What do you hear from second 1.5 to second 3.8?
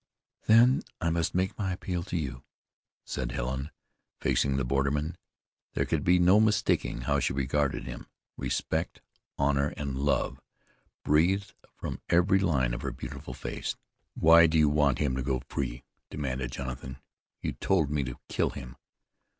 my appeal to you," said Helen,